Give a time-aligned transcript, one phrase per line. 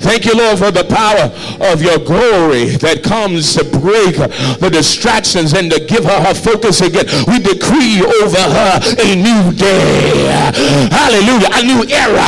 [0.00, 1.28] Thank you, Lord, for the power
[1.60, 6.80] of your glory that comes to break the distractions and to give her her focus
[6.80, 7.04] again.
[7.28, 10.24] We decree over her a new day.
[10.88, 11.52] Hallelujah.
[11.52, 12.24] A new era.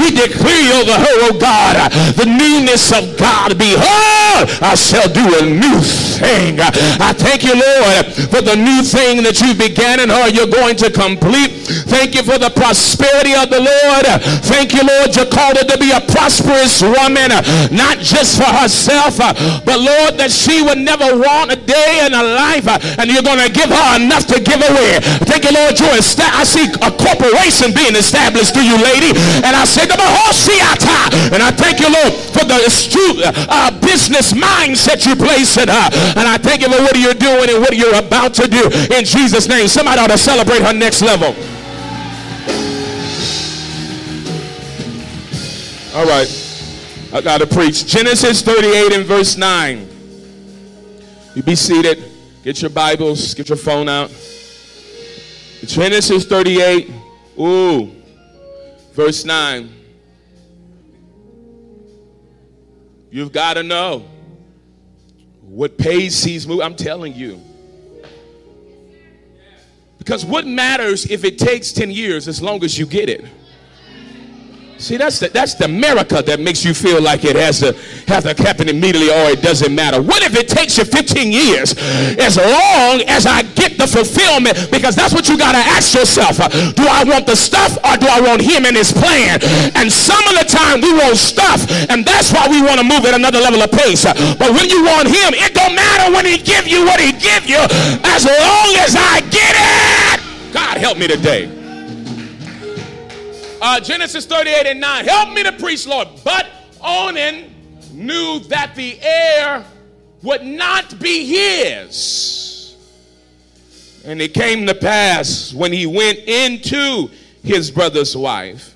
[0.00, 3.58] We decree over her, oh God, the newness of God.
[3.60, 6.56] Behold, I shall do a new thing.
[6.56, 10.28] I thank you, Lord, for the new thing that you began in her.
[10.32, 11.68] You're going to complete.
[11.84, 14.08] Thank you for the prosperity of the Lord.
[14.48, 15.12] Thank you, Lord.
[15.12, 17.42] You called her to be a prosperous woman woman, uh,
[17.74, 19.34] not just for herself, uh,
[19.66, 23.26] but Lord, that she would never want a day in her life, uh, and you're
[23.26, 25.02] going to give her enough to give away.
[25.26, 25.74] Thank you, Lord.
[25.74, 29.10] You're I see a corporation being established through you, lady,
[29.42, 35.16] and I say, and I thank you, Lord, for the astute uh, business mindset you
[35.16, 38.34] place in her, and I thank you for what you're doing and what you're about
[38.34, 39.66] to do in Jesus' name.
[39.68, 41.34] Somebody ought to celebrate her next level.
[45.94, 46.49] All right.
[47.12, 47.86] I got to preach.
[47.86, 49.88] Genesis 38 and verse 9.
[51.34, 52.04] You be seated.
[52.44, 53.34] Get your Bibles.
[53.34, 54.10] Get your phone out.
[55.64, 56.88] Genesis 38.
[57.38, 57.90] Ooh.
[58.92, 59.74] Verse 9.
[63.10, 64.04] You've got to know
[65.40, 66.62] what pays these moves.
[66.62, 67.40] I'm telling you.
[69.98, 73.24] Because what matters if it takes 10 years as long as you get it?
[74.80, 77.76] See, that's the, that's the America that makes you feel like it has to
[78.08, 80.00] have to happen immediately or it doesn't matter.
[80.00, 81.76] What if it takes you 15 years
[82.16, 84.56] as long as I get the fulfillment?
[84.72, 86.40] Because that's what you got to ask yourself.
[86.80, 89.44] Do I want the stuff or do I want him and his plan?
[89.76, 91.60] And some of the time we want stuff
[91.92, 94.08] and that's why we want to move at another level of pace.
[94.08, 97.44] But when you want him, it don't matter when he give you what he give
[97.44, 97.60] you
[98.08, 100.24] as long as I get it.
[100.56, 101.59] God help me today.
[103.60, 105.04] Uh, Genesis 38 and 9.
[105.04, 106.08] Help me to preach, Lord.
[106.24, 106.46] But
[106.82, 107.54] Onan
[107.92, 109.64] knew that the heir
[110.22, 112.76] would not be his.
[114.04, 117.10] And it came to pass when he went into
[117.42, 118.74] his brother's wife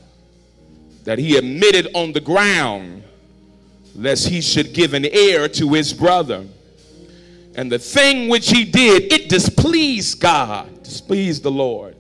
[1.05, 3.05] that he admitted on the ground
[3.95, 6.45] lest he should give an heir to his brother.
[7.55, 11.97] And the thing which he did, it displeased God, displeased the Lord.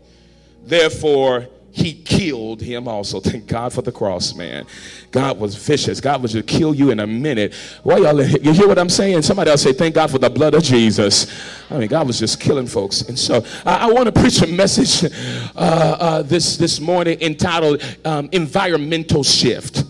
[0.65, 3.19] Therefore, he killed him also.
[3.19, 4.65] Thank God for the cross, man.
[5.11, 6.01] God was vicious.
[6.01, 7.53] God was to kill you in a minute.
[7.83, 9.23] Why y'all, you hear what I'm saying?
[9.23, 11.27] Somebody else say, thank God for the blood of Jesus.
[11.69, 13.03] I mean, God was just killing folks.
[13.03, 15.13] And so I, I want to preach a message
[15.57, 19.85] uh, uh, this, this morning entitled um, Environmental Shift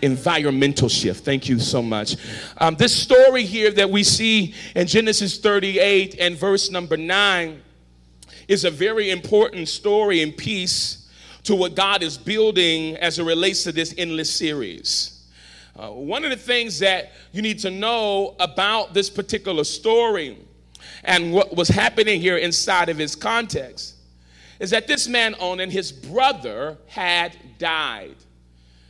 [0.00, 1.24] environmental shift.
[1.24, 2.14] Thank you so much.
[2.58, 7.62] Um, this story here that we see in Genesis 38 and verse number 9
[8.48, 11.08] is a very important story and piece
[11.44, 15.26] to what God is building as it relates to this endless series.
[15.76, 20.36] Uh, one of the things that you need to know about this particular story
[21.04, 23.94] and what was happening here inside of his context
[24.58, 28.16] is that this man Onan his brother had died.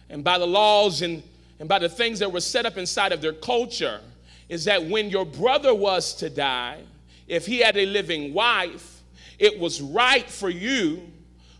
[0.09, 1.23] And by the laws and,
[1.61, 4.01] and by the things that were set up inside of their culture,
[4.49, 6.81] is that when your brother was to die,
[7.27, 8.98] if he had a living wife,
[9.38, 11.03] it was right for you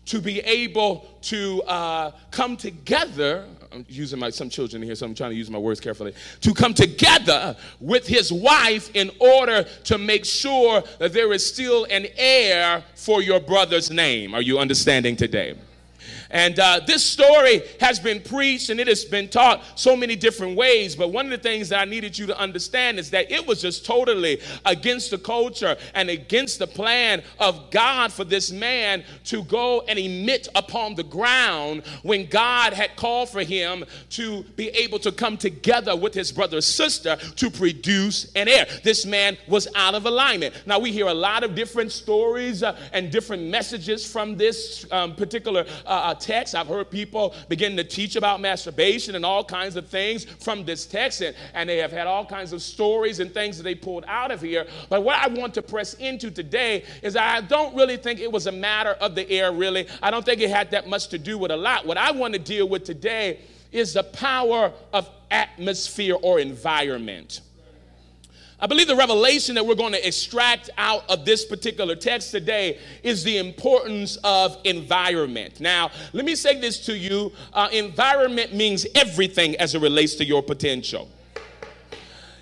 [0.06, 3.44] to be able to uh, come together.
[3.70, 6.14] I'm using my some children here, so I'm trying to use my words carefully.
[6.40, 11.84] To come together with his wife in order to make sure that there is still
[11.90, 14.34] an heir for your brother's name.
[14.34, 15.56] Are you understanding today?
[16.30, 20.56] And uh, this story has been preached and it has been taught so many different
[20.56, 20.94] ways.
[20.94, 23.62] But one of the things that I needed you to understand is that it was
[23.62, 29.42] just totally against the culture and against the plan of God for this man to
[29.44, 34.98] go and emit upon the ground when God had called for him to be able
[35.00, 38.66] to come together with his brother sister to produce an heir.
[38.84, 40.54] This man was out of alignment.
[40.66, 45.14] Now, we hear a lot of different stories uh, and different messages from this um,
[45.14, 46.55] particular uh, text.
[46.55, 50.87] I've heard people begin to teach about masturbation and all kinds of things from this
[50.87, 54.05] text, and, and they have had all kinds of stories and things that they pulled
[54.06, 54.67] out of here.
[54.88, 58.47] But what I want to press into today is I don't really think it was
[58.47, 59.87] a matter of the heir, really.
[60.03, 61.87] I don't think it had that much to do with a lot.
[61.87, 63.41] What I want to deal with today
[63.73, 67.41] is the power of atmosphere or environment.
[68.60, 72.81] I believe the revelation that we're going to extract out of this particular text today
[73.05, 75.60] is the importance of environment.
[75.60, 80.25] Now, let me say this to you uh, environment means everything as it relates to
[80.25, 81.08] your potential.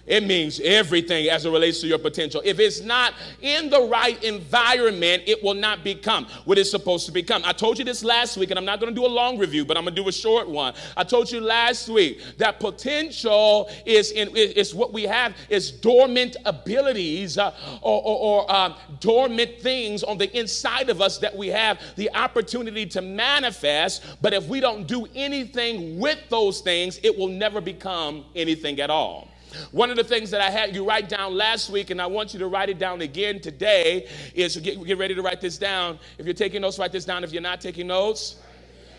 [0.06, 2.40] It means everything as it relates to your potential.
[2.44, 7.12] If it's not in the right environment, it will not become what it's supposed to
[7.12, 7.42] become.
[7.44, 9.64] I told you this last week, and I'm not going to do a long review,
[9.64, 10.74] but I'm going to do a short one.
[10.96, 16.36] I told you last week that potential is in is what we have is dormant
[16.44, 21.48] abilities uh, or, or, or uh, dormant things on the inside of us that we
[21.48, 24.04] have the opportunity to manifest.
[24.22, 28.90] But if we don't do anything with those things, it will never become anything at
[28.90, 29.28] all.
[29.72, 32.32] One of the things that I had you write down last week, and I want
[32.32, 35.98] you to write it down again today, is get, get ready to write this down.
[36.18, 37.24] If you're taking notes, write this down.
[37.24, 38.36] If you're not taking notes,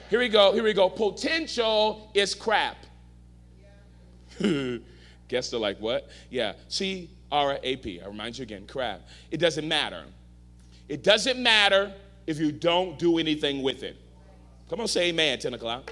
[0.09, 0.53] here we go.
[0.53, 0.89] Here we go.
[0.89, 2.77] Potential is crap.
[4.39, 6.09] Guess they're like, what?
[6.29, 6.53] Yeah.
[6.69, 8.01] C R A P.
[8.01, 9.01] I remind you again, crap.
[9.31, 10.05] It doesn't matter.
[10.87, 11.93] It doesn't matter
[12.25, 13.97] if you don't do anything with it.
[14.69, 15.91] Come on, say amen, 10 o'clock.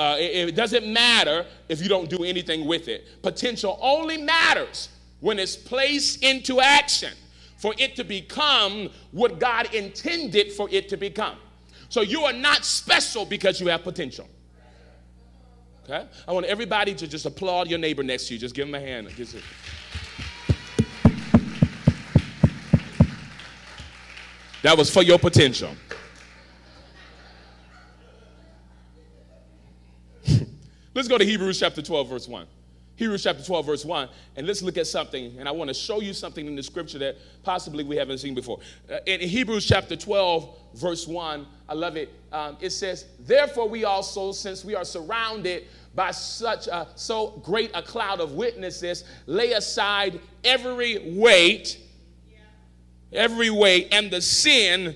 [0.00, 3.20] Uh, it, it doesn't matter if you don't do anything with it.
[3.20, 4.88] Potential only matters
[5.20, 7.12] when it's placed into action
[7.58, 11.36] for it to become what God intended for it to become.
[11.90, 14.26] So you are not special because you have potential.
[15.84, 16.06] Okay?
[16.26, 18.40] I want everybody to just applaud your neighbor next to you.
[18.40, 19.08] Just give him a hand.
[24.62, 25.76] That was for your potential.
[30.92, 32.46] Let's go to Hebrews chapter 12, verse 1.
[32.96, 35.38] Hebrews chapter 12, verse 1, and let's look at something.
[35.38, 38.34] And I want to show you something in the scripture that possibly we haven't seen
[38.34, 38.58] before.
[38.92, 42.12] Uh, in Hebrews chapter 12, verse 1, I love it.
[42.30, 47.70] Um, it says, Therefore, we also, since we are surrounded by such a, so great
[47.72, 51.80] a cloud of witnesses, lay aside every weight,
[53.12, 54.94] every weight, and the sin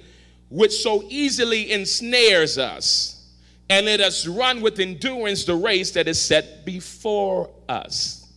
[0.51, 3.24] which so easily ensnares us
[3.69, 8.33] and let us run with endurance the race that is set before us.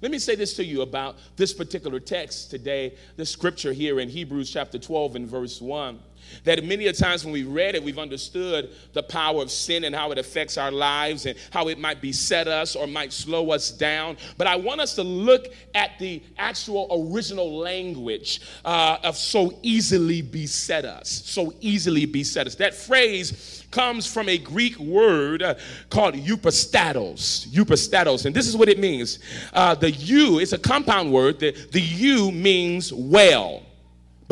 [0.00, 4.08] Let me say this to you about this particular text today, the scripture here in
[4.08, 5.98] Hebrews chapter 12 and verse 1
[6.44, 9.94] that many a times when we've read it, we've understood the power of sin and
[9.94, 13.70] how it affects our lives and how it might beset us or might slow us
[13.70, 14.16] down.
[14.36, 20.22] But I want us to look at the actual original language uh, of so easily
[20.22, 21.22] beset us.
[21.24, 22.54] So easily beset us.
[22.56, 25.54] That phrase comes from a Greek word uh,
[25.90, 27.46] called euperistatos.
[27.48, 28.24] Euperistatos.
[28.24, 29.18] And this is what it means.
[29.52, 31.40] Uh, the U, is a compound word.
[31.40, 33.62] The, the U means well.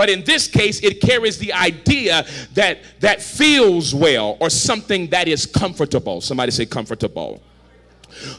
[0.03, 5.29] But in this case, it carries the idea that that feels well or something that
[5.29, 6.21] is comfortable.
[6.21, 7.41] Somebody say comfortable.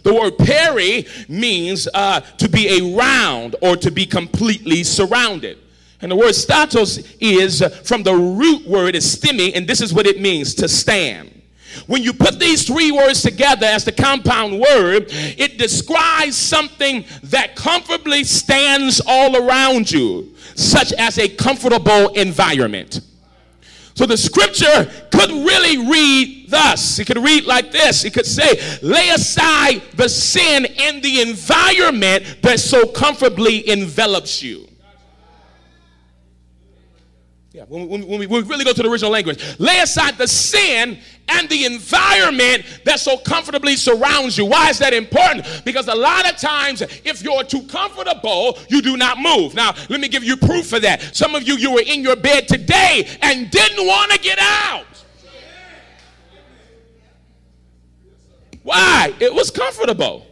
[0.02, 5.58] The word peri means uh, to be around or to be completely surrounded.
[6.02, 10.06] And the word statos is from the root word is stemi, and this is what
[10.06, 11.33] it means to stand.
[11.88, 17.56] When you put these three words together as the compound word, it describes something that
[17.56, 23.02] comfortably stands all around you, such as a comfortable environment.
[23.96, 26.98] So the scripture could really read thus.
[26.98, 28.04] It could read like this.
[28.06, 34.68] It could say, lay aside the sin and the environment that so comfortably envelops you.
[37.54, 40.18] Yeah, when, when, when, we, when, we, really go to the original language, lay aside
[40.18, 40.98] the sin
[41.28, 44.46] and the environment that so comfortably surrounds you.
[44.46, 45.62] Why is that important?
[45.64, 49.54] Because a lot of times, if you're too comfortable, you do not move.
[49.54, 51.16] Now, let me give you proof for that.
[51.16, 54.88] Some of you, you were in your bed today and didn't want to get out.
[58.64, 59.14] Why?
[59.20, 60.26] It was comfortable.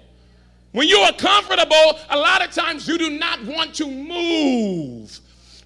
[0.72, 5.20] When you are comfortable, a lot of times you do not want to move.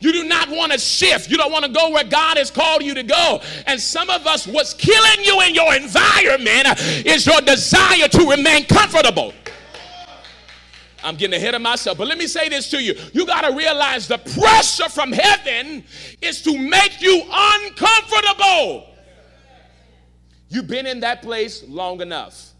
[0.06, 1.32] You do not want to shift.
[1.32, 3.42] You don't want to go where God has called you to go.
[3.66, 6.68] And some of us, what's killing you in your environment
[7.04, 9.34] is your desire to remain comfortable.
[11.04, 11.98] I'm getting ahead of myself.
[11.98, 12.94] But let me say this to you.
[13.14, 15.84] You got to realize the pressure from heaven
[16.22, 18.88] is to make you uncomfortable.
[20.50, 22.52] You've been in that place long enough.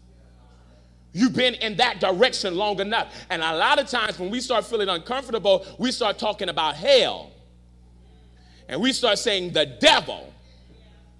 [1.12, 3.14] You've been in that direction long enough.
[3.30, 7.30] And a lot of times when we start feeling uncomfortable, we start talking about hell.
[8.68, 10.32] And we start saying the devil.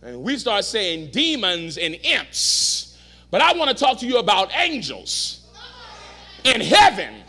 [0.02, 2.98] And we start saying demons and imps.
[3.30, 5.46] But I want to talk to you about angels
[6.44, 7.22] in heaven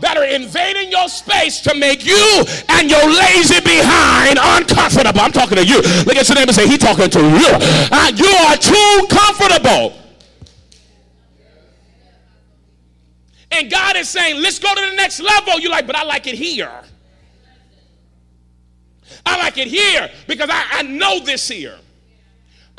[0.00, 5.20] that are invading your space to make you and your lazy behind uncomfortable.
[5.20, 5.80] I'm talking to you.
[6.06, 7.50] Look at your neighbor and say, He talking to you.
[7.90, 9.98] Uh, you are too comfortable.
[13.50, 15.58] And God is saying, let's go to the next level.
[15.58, 16.70] You're like, but I like it here.
[19.24, 21.78] I like it here because I, I know this here.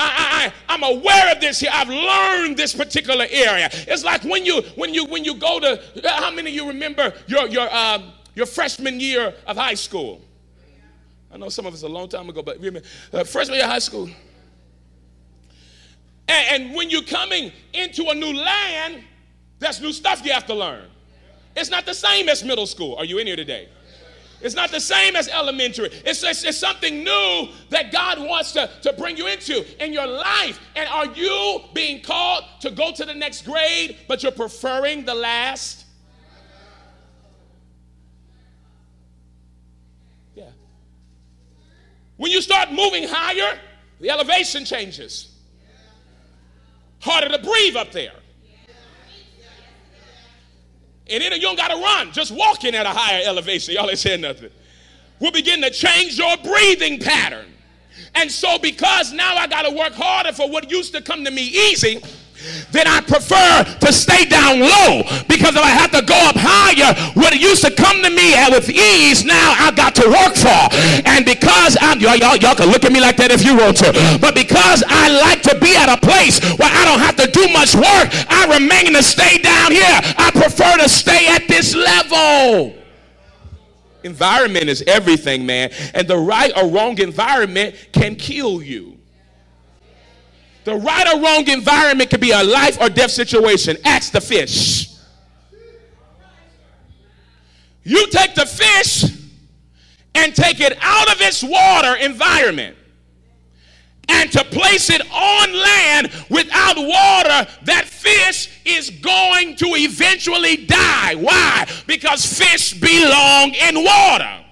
[0.02, 1.70] I, I'm aware of this here.
[1.74, 3.70] I've learned this particular area.
[3.72, 7.14] It's like when you when you when you go to how many of you remember
[7.28, 10.22] your your um, your freshman year of high school?
[11.32, 12.82] I know some of us a long time ago, but remember
[13.14, 14.10] uh, freshman year of high school.
[16.28, 19.04] And, and when you're coming into a new land,
[19.60, 20.86] there's new stuff you have to learn.
[21.56, 22.96] It's not the same as middle school.
[22.96, 23.68] Are you in here today?
[24.42, 25.90] It's not the same as elementary.
[26.06, 30.08] It's, it's, it's, something new that God wants to, to bring you into in your
[30.08, 30.60] life.
[30.76, 35.16] And are you being called to go to the next grade, but you're preferring the
[35.16, 35.86] last?
[40.36, 40.52] Yeah.
[42.16, 43.60] When you start moving higher,
[44.00, 45.36] the elevation changes.
[47.00, 48.19] Harder to breathe up there.
[51.12, 53.74] And then you don't got to run, just walking at a higher elevation.
[53.74, 54.50] Y'all ain't saying nothing.
[55.20, 57.48] We'll begin to change your breathing pattern.
[58.16, 61.32] And so, because now I got to work harder for what used to come to
[61.32, 62.02] me easy,
[62.72, 66.94] then I prefer to stay down low because if I have to go up higher,
[67.14, 70.62] what used to come to me with ease, now I got to work for.
[71.08, 73.78] And because I'm y'all, y'all, y'all can look at me like that if you want
[73.78, 77.28] to, but because I like to be at a place where I don't have to
[77.32, 80.00] do much work, I remain to stay down here.
[80.18, 82.76] I prefer to stay at this level.
[84.04, 85.72] Environment is everything, man.
[85.94, 88.99] And the right or wrong environment can kill you.
[90.70, 93.76] The right or wrong environment could be a life or death situation.
[93.84, 94.96] Ask the fish.
[97.84, 99.06] You take the fish
[100.14, 102.78] and take it out of its water environment
[104.10, 111.16] and to place it on land without water, that fish is going to eventually die.
[111.16, 111.68] Why?
[111.88, 114.46] Because fish belong in water.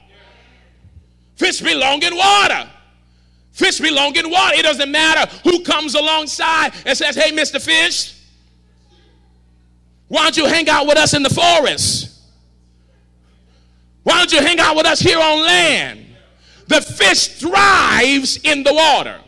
[1.35, 2.71] Fish belong in water.
[3.57, 4.55] Fish belong in water.
[4.55, 7.59] It doesn't matter who comes alongside and says, Hey, Mr.
[7.59, 8.13] Fish,
[10.07, 12.21] why don't you hang out with us in the forest?
[14.03, 16.05] Why don't you hang out with us here on land?
[16.67, 19.19] The fish thrives in the water.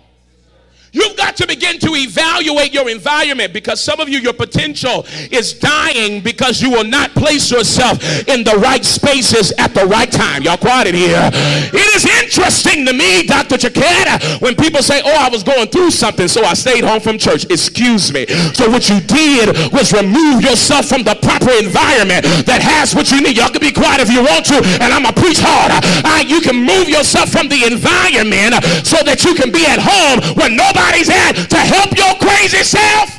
[0.91, 5.53] You've got to begin to evaluate your environment because some of you, your potential is
[5.53, 10.43] dying because you will not place yourself in the right spaces at the right time.
[10.43, 11.29] Y'all quiet in here.
[11.33, 13.57] It is interesting to me, Dr.
[13.57, 17.17] Chiquetta, when people say, Oh, I was going through something, so I stayed home from
[17.17, 17.45] church.
[17.45, 18.25] Excuse me.
[18.57, 23.21] So what you did was remove yourself from the proper environment that has what you
[23.21, 23.37] need.
[23.37, 25.71] Y'all can be quiet if you want to, and I'm going to preach hard.
[26.03, 30.35] Right, you can move yourself from the environment so that you can be at home
[30.35, 31.07] when nobody somebody's
[31.47, 33.15] to help your crazy self?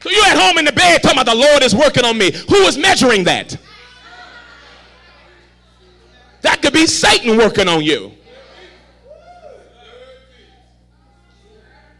[0.00, 2.32] So you're at home in the bed talking about the Lord is working on me.
[2.48, 3.56] Who is measuring that?
[6.42, 8.12] That could be Satan working on you.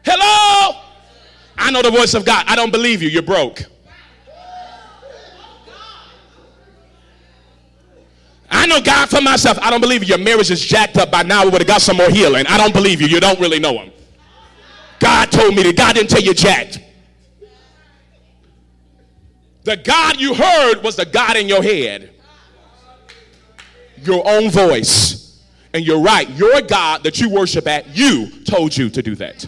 [0.04, 0.80] Hello?
[1.58, 2.44] I know the voice of God.
[2.46, 3.08] I don't believe you.
[3.08, 3.64] You're broke.
[8.50, 9.58] I know God for myself.
[9.60, 10.08] I don't believe you.
[10.08, 11.44] Your marriage is jacked up by now.
[11.44, 12.46] We would have got some more healing.
[12.46, 13.06] I don't believe you.
[13.06, 13.92] You don't really know him.
[14.98, 15.76] God told me that.
[15.76, 16.80] God didn't tell you jacked.
[19.64, 22.10] The God you heard was the God in your head.
[23.98, 25.42] Your own voice.
[25.74, 26.28] And you're right.
[26.30, 29.46] Your God that you worship at, you told you to do that.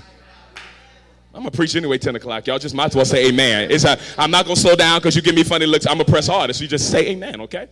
[1.33, 2.47] I'm gonna preach anyway, 10 o'clock.
[2.47, 3.71] Y'all just might as well say amen.
[3.71, 5.87] It's a, I'm not gonna slow down because you give me funny looks.
[5.87, 6.53] I'm gonna press harder.
[6.53, 7.69] So you just say amen, okay?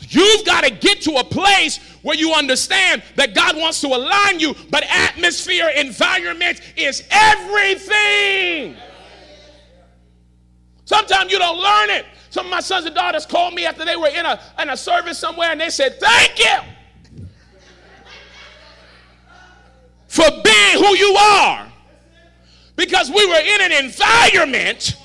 [0.00, 4.40] You've got to get to a place where you understand that God wants to align
[4.40, 8.76] you, but atmosphere, environment is everything.
[10.84, 12.06] Sometimes you don't learn it.
[12.30, 14.76] Some of my sons and daughters called me after they were in a, in a
[14.76, 17.26] service somewhere and they said, Thank you
[20.06, 21.70] for being who you are.
[22.76, 24.96] Because we were in an environment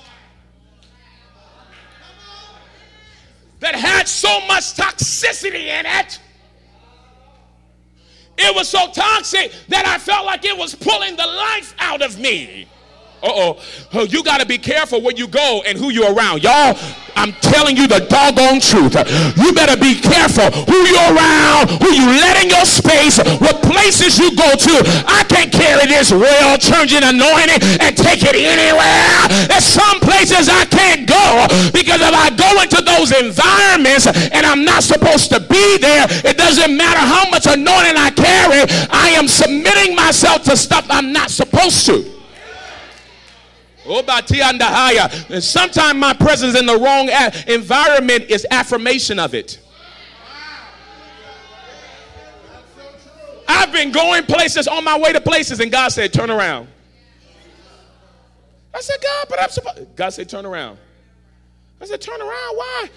[3.64, 6.20] that had so much toxicity in it.
[8.38, 12.20] It was so toxic that I felt like it was pulling the life out of
[12.20, 12.68] me.
[13.24, 13.56] Uh
[13.96, 14.04] oh.
[14.04, 16.44] You got to be careful where you go and who you're around.
[16.44, 16.76] Y'all,
[17.16, 19.00] I'm telling you the doggone truth.
[19.40, 24.20] You better be careful who you're around, who you let in your space, what places
[24.20, 24.76] you go to.
[25.08, 29.48] I can't carry this royal changing anointing and take it anywhere.
[29.48, 34.04] There's some places I can't go because if I go into those environments
[34.36, 38.68] and I'm not supposed to be there, it doesn't matter how much anointing I carry,
[38.92, 42.23] I am submitting myself to stuff I'm not supposed to.
[45.42, 47.10] Sometimes my presence in the wrong
[47.48, 49.60] environment is affirmation of it.
[53.48, 56.68] I've been going places on my way to places, and God said, Turn around.
[58.74, 59.96] I said, God, but I'm supposed.
[59.96, 60.78] God said, Turn around.
[61.82, 62.58] I said, Turn around.
[62.58, 62.90] Why?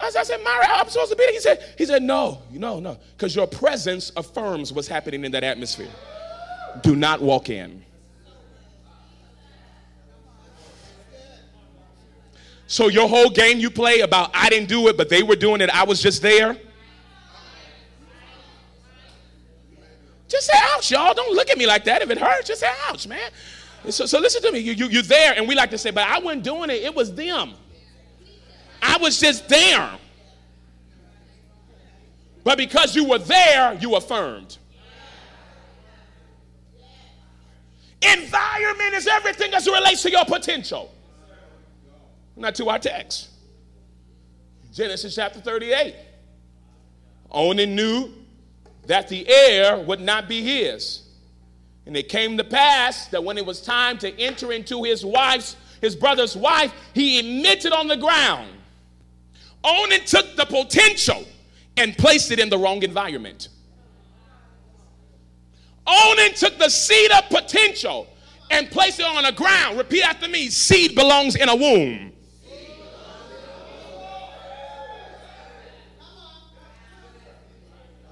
[0.00, 1.32] I said, Myra, I'm supposed to be there.
[1.32, 5.44] He said, He said, No, no, no, because your presence affirms what's happening in that
[5.44, 5.90] atmosphere.
[6.82, 7.83] Do not walk in.
[12.74, 15.60] So your whole game you play about I didn't do it, but they were doing
[15.60, 16.56] it, I was just there.
[20.26, 21.14] Just say ouch, y'all.
[21.14, 22.02] Don't look at me like that.
[22.02, 23.30] If it hurts, just say ouch, man.
[23.90, 24.58] So, so listen to me.
[24.58, 26.82] You, you, you're there, and we like to say, but I wasn't doing it.
[26.82, 27.52] It was them.
[28.82, 29.90] I was just there.
[32.42, 34.58] But because you were there, you affirmed.
[38.02, 40.93] Environment is everything as it relates to your potential.
[42.36, 43.30] Not to our text.
[44.72, 45.94] Genesis chapter 38.
[47.30, 48.12] Onan knew
[48.86, 51.02] that the heir would not be his.
[51.86, 55.56] And it came to pass that when it was time to enter into his wife's,
[55.80, 58.50] his brother's wife, he emitted on the ground.
[59.62, 61.24] Onan took the potential
[61.76, 63.48] and placed it in the wrong environment.
[65.86, 68.06] Onan took the seed of potential
[68.50, 69.76] and placed it on the ground.
[69.76, 72.13] Repeat after me seed belongs in a womb.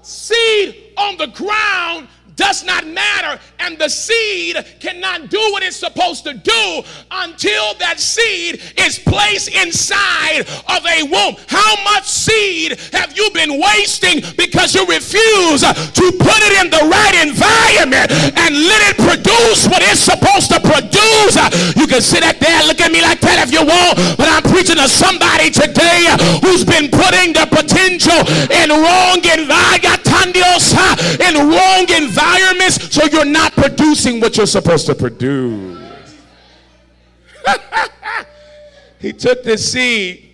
[0.03, 6.23] Seed on the ground does not matter, and the seed cannot do what it's supposed
[6.23, 11.35] to do until that seed is placed inside of a womb.
[11.47, 16.83] How much seed have you been wasting because you refuse to put it in the
[16.89, 18.09] right environment
[18.39, 21.37] and let it produce what it's supposed to produce?
[21.75, 24.43] You can sit at there, look at me like that if you want, but I'm
[24.43, 26.09] preaching to somebody today
[26.41, 28.17] who's been putting the potential
[28.49, 29.51] in wrong environment,
[31.19, 35.79] in wrong environment environments so you're not producing what you're supposed to produce.
[38.99, 40.29] he took the seed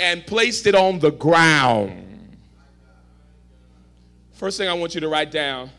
[0.00, 2.36] and placed it on the ground.
[4.32, 5.70] First thing I want you to write down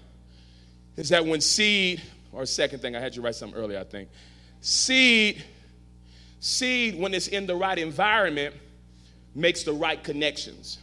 [0.95, 4.09] is that when seed, or second thing, I had you write something earlier, I think.
[4.61, 5.43] Seed,
[6.39, 8.55] seed, when it's in the right environment,
[9.35, 10.79] makes the right connections.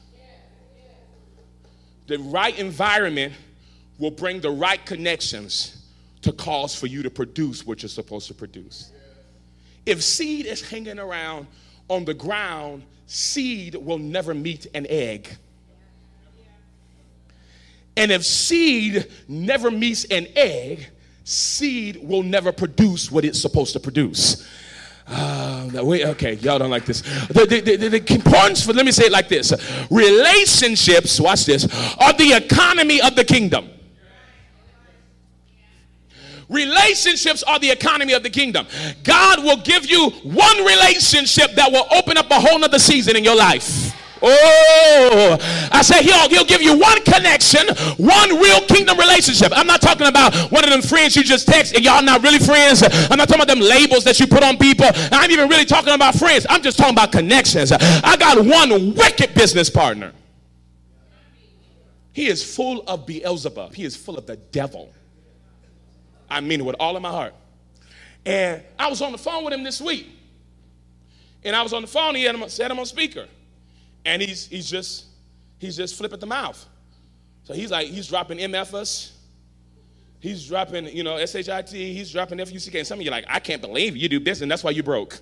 [2.09, 3.33] The right environment
[4.03, 5.81] will bring the right connections
[6.23, 8.91] to cause for you to produce what you're supposed to produce.
[9.87, 11.47] If seed is hanging around
[11.89, 15.29] on the ground, seed will never meet an egg.
[17.97, 20.89] And if seed never meets an egg,
[21.23, 24.49] seed will never produce what it's supposed to produce.
[25.07, 27.03] Uh, wait, okay, y'all don't like this.
[27.29, 29.53] The, the, the, the importance for, let me say it like this
[29.91, 31.67] relationships, watch this,
[31.99, 33.69] are the economy of the kingdom.
[36.53, 38.67] Relationships are the economy of the kingdom.
[39.03, 43.25] God will give you one relationship that will open up a whole nother season in
[43.25, 43.97] your life.
[44.25, 45.37] Oh,
[45.73, 49.51] I say he'll, he'll give you one connection, one real kingdom relationship.
[49.55, 52.39] I'm not talking about one of them friends you just text and y'all not really
[52.39, 52.85] friends.
[52.85, 54.87] I'm not talking about them labels that you put on people.
[55.11, 56.47] I'm even really talking about friends.
[56.49, 57.73] I'm just talking about connections.
[57.73, 60.13] I got one wicked business partner.
[62.13, 63.75] He is full of Beelzebub.
[63.75, 64.93] He is full of the devil.
[66.33, 67.35] I mean it with all of my heart.
[68.25, 70.09] And I was on the phone with him this week.
[71.45, 73.27] And I was on the phone, he had him, set him on speaker.
[74.05, 75.07] And he's, he's just,
[75.59, 76.65] he's just flipping the mouth.
[77.45, 79.13] So he's like, he's dropping MFS.
[80.21, 81.71] He's dropping, you know, SHIT.
[81.71, 82.77] He's dropping FUCK.
[82.77, 84.85] And some of you like, I can't believe you do this, and that's why you
[84.85, 85.19] broke.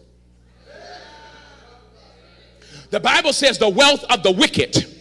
[2.90, 5.00] The Bible says the wealth of the wicked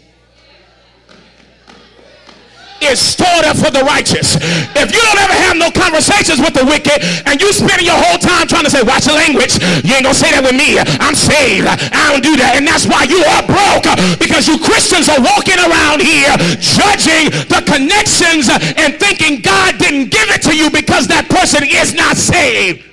[2.90, 4.36] is stored up for the righteous.
[4.74, 7.00] If you don't ever have no conversations with the wicked
[7.30, 10.18] and you spending your whole time trying to say, watch the language, you ain't gonna
[10.18, 10.82] say that with me.
[10.82, 11.70] I'm saved.
[11.70, 12.58] I don't do that.
[12.58, 13.86] And that's why you are broke
[14.18, 20.30] because you Christians are walking around here judging the connections and thinking God didn't give
[20.34, 22.90] it to you because that person is not saved.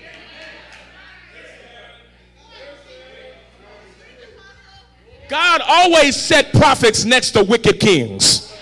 [5.28, 8.52] God always set prophets next to wicked kings.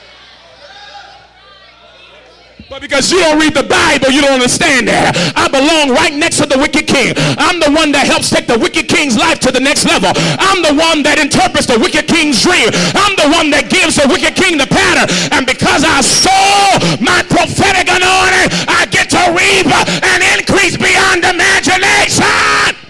[2.70, 5.12] But because you don't read the Bible, you don't understand that.
[5.37, 7.12] I belong right next to the wicked king.
[7.37, 10.11] I'm the one that helps take the wicked king's life to the next level.
[10.40, 12.72] I'm the one that interprets the wicked king's dream.
[12.96, 15.12] I'm the one that gives the wicked king the pattern.
[15.37, 22.81] And because I saw my prophetic anointing, I get to reap and increase beyond imagination.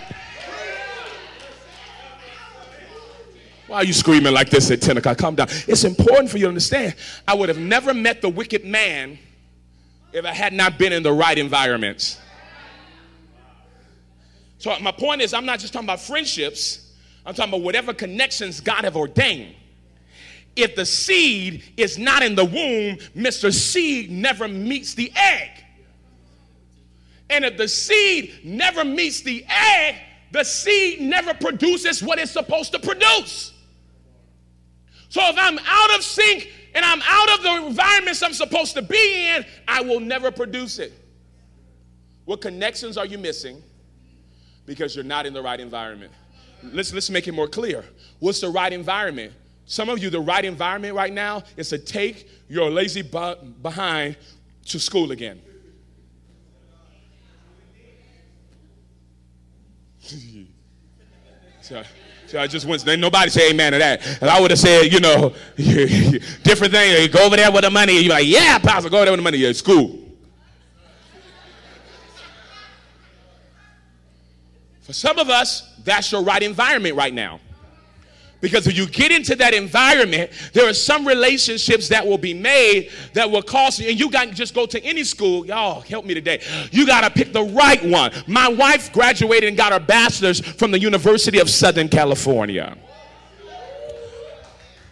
[3.66, 5.18] Why are you screaming like this at 10 o'clock?
[5.18, 5.48] Calm down.
[5.66, 6.94] It's important for you to understand.
[7.26, 9.18] I would have never met the wicked man
[10.14, 12.18] if I had not been in the right environments.
[14.58, 16.92] So my point is, I'm not just talking about friendships.
[17.26, 19.56] I'm talking about whatever connections God have ordained.
[20.54, 23.52] If the seed is not in the womb, Mr.
[23.52, 25.50] Seed never meets the egg.
[27.28, 29.96] And if the seed never meets the egg,
[30.30, 33.52] the seed never produces what it's supposed to produce.
[35.08, 38.82] So if I'm out of sync and I'm out of the environments I'm supposed to
[38.82, 40.92] be in, I will never produce it.
[42.24, 43.62] What connections are you missing?
[44.66, 46.12] Because you're not in the right environment.
[46.62, 47.84] Let's, let's make it more clear.
[48.18, 49.32] What's the right environment?
[49.66, 54.16] Some of you, the right environment right now is to take your lazy butt behind
[54.66, 55.40] to school again.
[61.62, 61.82] so,
[62.34, 64.04] so I just went, nobody say amen to that.
[64.20, 67.00] And I would have said, you know, different thing.
[67.00, 68.00] You go over there with the money.
[68.00, 69.38] You're like, yeah, Pastor, go over there with the money.
[69.38, 70.00] Yeah, school.
[74.82, 77.38] For some of us, that's your right environment right now.
[78.44, 82.90] Because if you get into that environment, there are some relationships that will be made
[83.14, 83.88] that will cost you.
[83.88, 85.46] And you got to just go to any school.
[85.46, 86.42] Y'all, help me today.
[86.70, 88.12] You got to pick the right one.
[88.26, 92.76] My wife graduated and got her bachelor's from the University of Southern California.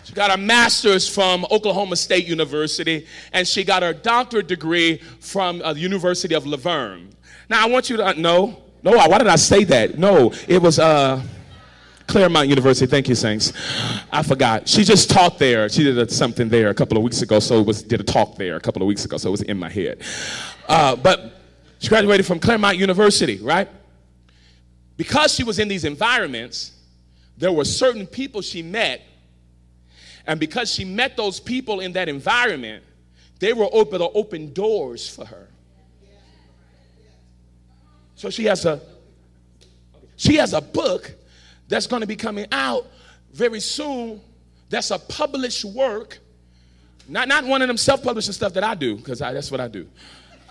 [0.04, 5.60] She got her master's from Oklahoma State University, and she got her doctorate degree from
[5.60, 7.10] uh, the University of La Verne.
[7.50, 9.98] Now, I want you to know, no, why did I say that?
[9.98, 10.78] No, it was.
[10.78, 11.22] Uh,
[12.06, 12.86] Claremont University.
[12.86, 13.52] Thank you, Saints.
[14.10, 14.68] I forgot.
[14.68, 15.68] She just taught there.
[15.68, 18.36] She did something there a couple of weeks ago, so it was did a talk
[18.36, 20.02] there a couple of weeks ago, so it was in my head.
[20.68, 21.40] Uh, but
[21.78, 23.68] she graduated from Claremont University, right?
[24.96, 26.72] Because she was in these environments,
[27.36, 29.02] there were certain people she met,
[30.26, 32.84] and because she met those people in that environment,
[33.40, 35.48] they were able to open doors for her.
[38.14, 38.80] So she has a
[40.16, 41.12] she has a book
[41.72, 42.86] that's going to be coming out
[43.32, 44.20] very soon.
[44.68, 46.18] That's a published work.
[47.08, 49.68] Not, not one of them self publishing stuff that I do, because that's what I
[49.68, 49.88] do.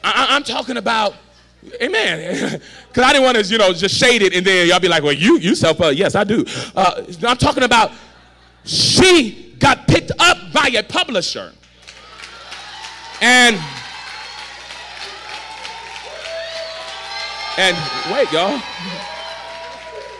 [0.03, 1.13] I, am talking about,
[1.79, 2.59] amen.
[2.87, 5.03] Because I didn't want to, you know, just shade it and then y'all be like,
[5.03, 5.99] well, you, you self publish.
[5.99, 6.43] Yes, I do.
[6.75, 7.91] Uh, I'm talking about
[8.65, 11.53] she got picked up by a publisher.
[13.21, 13.55] And,
[17.57, 17.77] and
[18.11, 18.59] wait, y'all.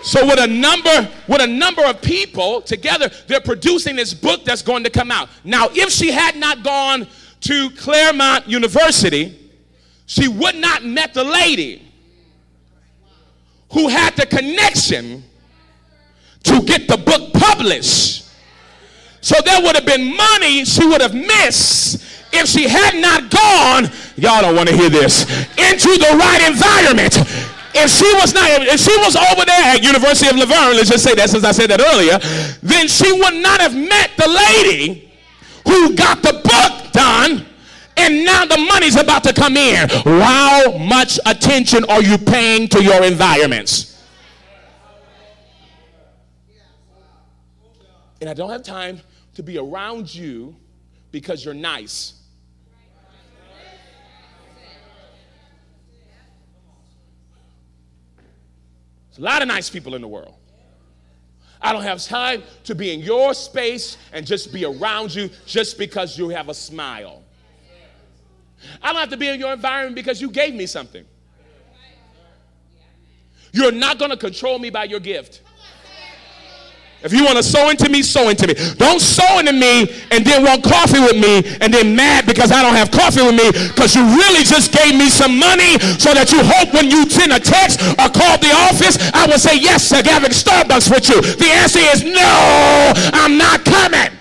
[0.04, 4.62] So with a number with a number of people together, they're producing this book that's
[4.62, 5.30] going to come out.
[5.44, 7.08] Now, if she had not gone
[7.42, 9.38] to Claremont University,
[10.06, 11.88] she would not met the lady
[13.72, 15.24] who had the connection
[16.44, 18.28] to get the book published.
[19.22, 23.92] So there would have been money she would have missed if she had not gone,
[24.16, 25.24] y'all don't want to hear this,
[25.58, 27.18] into the right environment
[27.74, 30.90] if she was not, if she was over there at University of La Verne, let's
[30.90, 32.20] just say that since I said that earlier,
[32.62, 35.12] then she would not have met the lady
[35.68, 37.46] who got the book done
[37.98, 39.88] and now the money's about to come in.
[39.90, 44.04] How much attention are you paying to your environments?
[48.20, 49.02] And I don't have time
[49.36, 50.56] to be around you
[51.12, 52.21] because you're nice.
[59.22, 60.34] A lot of nice people in the world.
[61.62, 65.78] I don't have time to be in your space and just be around you just
[65.78, 67.22] because you have a smile.
[68.82, 71.06] I don't have to be in your environment because you gave me something.
[73.52, 75.42] You're not going to control me by your gift.
[77.04, 78.54] If you want to sow into me, sow into me.
[78.78, 82.62] Don't sow into me and then want coffee with me and then mad because I
[82.62, 86.32] don't have coffee with me because you really just gave me some money so that
[86.32, 89.88] you hope when you send a text or call the office, I will say, yes,
[89.88, 91.22] sir, having Starbucks with you.
[91.22, 94.18] The answer is no, I'm not coming.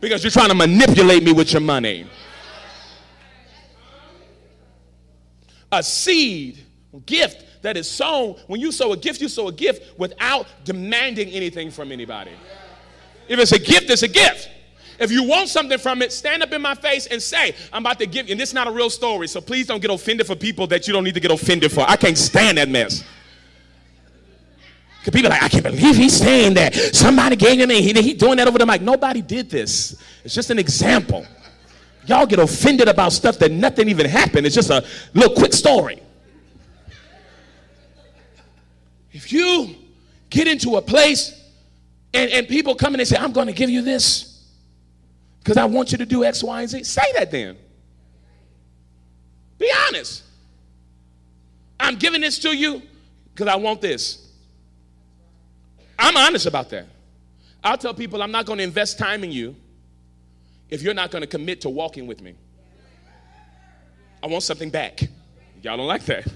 [0.00, 2.06] Because you're trying to manipulate me with your money.
[5.72, 6.58] A seed,
[7.06, 8.36] gift that is sown.
[8.46, 12.32] When you sow a gift, you sow a gift without demanding anything from anybody.
[13.28, 14.50] If it's a gift, it's a gift.
[14.98, 17.98] If you want something from it, stand up in my face and say, I'm about
[18.00, 18.32] to give you.
[18.32, 20.86] And this is not a real story, so please don't get offended for people that
[20.86, 21.88] you don't need to get offended for.
[21.88, 23.02] I can't stand that mess.
[24.98, 26.74] Because people like, I can't believe he's saying that.
[26.74, 28.82] Somebody gave him and he, he doing that over the mic.
[28.82, 30.00] Nobody did this.
[30.24, 31.26] It's just an example.
[32.06, 34.46] Y'all get offended about stuff that nothing even happened.
[34.46, 36.00] It's just a little quick story.
[39.12, 39.74] If you
[40.30, 41.38] get into a place
[42.14, 44.44] and, and people come in and say, I'm going to give you this
[45.40, 47.56] because I want you to do X, Y, and Z, say that then.
[49.58, 50.24] Be honest.
[51.78, 52.82] I'm giving this to you
[53.34, 54.30] because I want this.
[55.98, 56.86] I'm honest about that.
[57.62, 59.54] I'll tell people I'm not going to invest time in you
[60.70, 62.34] if you're not going to commit to walking with me.
[64.22, 65.00] I want something back.
[65.62, 66.26] Y'all don't like that.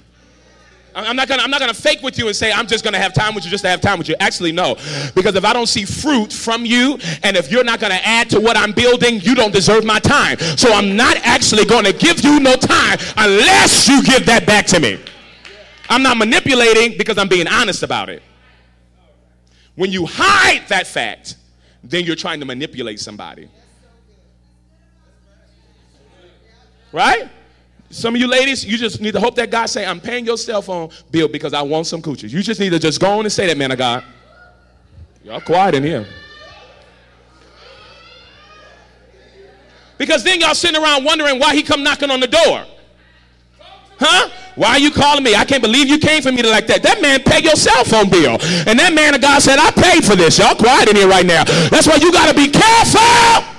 [0.97, 3.13] I'm not gonna I'm not gonna fake with you and say I'm just gonna have
[3.13, 4.15] time with you just to have time with you.
[4.19, 4.77] Actually, no.
[5.15, 8.41] Because if I don't see fruit from you and if you're not gonna add to
[8.41, 10.39] what I'm building, you don't deserve my time.
[10.39, 14.81] So I'm not actually gonna give you no time unless you give that back to
[14.81, 14.99] me.
[15.91, 18.23] I'm not manipulating because I'm being honest about it.
[19.75, 21.37] When you hide that fact,
[21.85, 23.51] then you're trying to manipulate somebody.
[26.91, 27.29] Right?
[27.91, 30.37] Some of you ladies, you just need to hope that God say, I'm paying your
[30.37, 32.31] cell phone bill because I want some coochies.
[32.31, 34.05] You just need to just go on and say that, man of God.
[35.23, 36.07] Y'all quiet in here.
[39.99, 42.65] Because then y'all sitting around wondering why he come knocking on the door.
[43.99, 44.31] Huh?
[44.57, 45.35] Why are you calling me?
[45.35, 46.83] I can't believe you came for me like that.
[46.83, 48.37] That man paid your cell phone bill.
[48.67, 50.39] And that man of God said, I paid for this.
[50.39, 51.45] Y'all quiet in here right now.
[51.71, 53.56] That's why you got to be careful.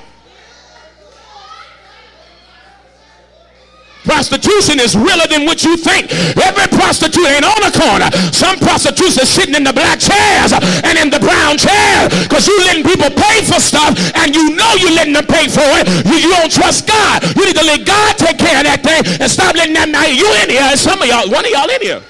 [4.07, 6.07] Prostitution is realer than what you think.
[6.39, 8.07] Every prostitute ain't on a corner.
[8.31, 12.55] Some prostitutes are sitting in the black chairs and in the brown chairs because you
[12.63, 15.91] letting people pay for stuff and you know you letting them pay for it.
[16.07, 17.19] You, you don't trust God.
[17.35, 19.91] You need to let God take care of that thing and stop letting them.
[19.91, 20.71] You in here?
[20.79, 22.01] Some of y'all, one of y'all in here.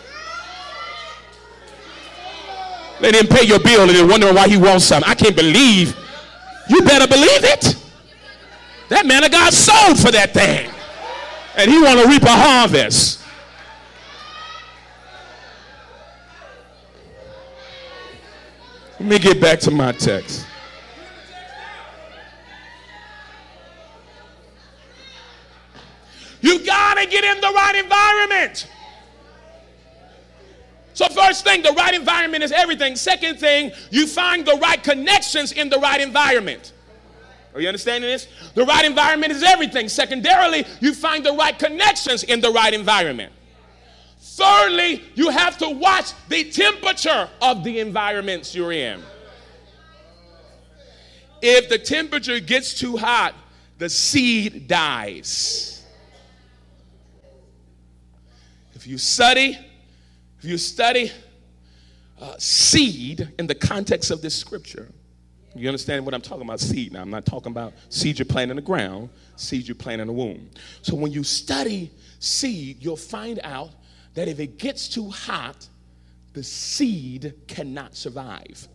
[3.02, 5.10] Let him pay your bill and then wondering why he wants something.
[5.10, 5.98] I can't believe.
[6.70, 7.74] You better believe it.
[8.90, 10.77] That man of God sold for that thing
[11.58, 13.20] and he want to reap a harvest.
[19.00, 20.46] Let me get back to my text.
[26.42, 28.68] You got to get in the right environment.
[30.94, 32.96] So, first thing, the right environment is everything.
[32.96, 36.74] Second thing, you find the right connections in the right environment.
[37.58, 38.28] Are you understanding this?
[38.54, 39.90] The right environment is everything.
[39.90, 43.34] Secondarily, you find the right connections in the right environment.
[44.20, 49.02] Thirdly, you have to watch the temperature of the environments you're in.
[51.42, 53.34] If the temperature gets too hot,
[53.80, 55.84] the seed dies.
[58.76, 59.58] If you study,
[60.38, 61.12] if you study
[62.22, 64.92] uh, seed in the context of this scripture,
[65.58, 66.60] you understand what I'm talking about?
[66.60, 66.94] Seed.
[66.94, 70.08] Now, I'm not talking about seed you plant in the ground, seed you plant in
[70.08, 70.50] the womb.
[70.82, 73.72] So, when you study seed, you'll find out
[74.14, 75.68] that if it gets too hot,
[76.34, 78.68] the seed cannot survive.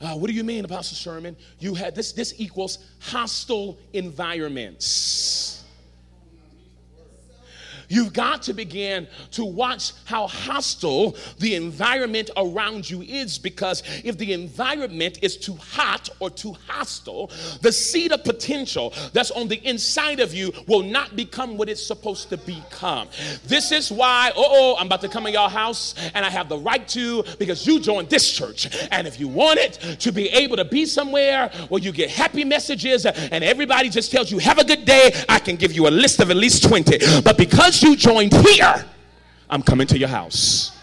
[0.00, 1.36] Uh, what do you mean, Apostle Sherman?
[1.58, 2.12] You had this.
[2.12, 5.59] This equals hostile environments.
[7.90, 14.16] You've got to begin to watch how hostile the environment around you is because if
[14.16, 19.56] the environment is too hot or too hostile, the seed of potential that's on the
[19.66, 23.08] inside of you will not become what it's supposed to become.
[23.46, 26.58] This is why, oh, I'm about to come in your house and I have the
[26.58, 28.68] right to because you joined this church.
[28.92, 32.44] And if you want it to be able to be somewhere where you get happy
[32.44, 35.90] messages and everybody just tells you, have a good day, I can give you a
[35.90, 37.22] list of at least 20.
[37.22, 38.84] But because you joined here,
[39.48, 40.76] I'm coming to your house.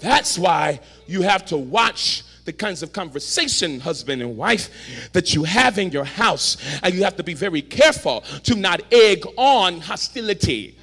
[0.00, 5.44] That's why you have to watch the kinds of conversation, husband and wife, that you
[5.44, 6.56] have in your house.
[6.82, 10.76] And you have to be very careful to not egg on hostility.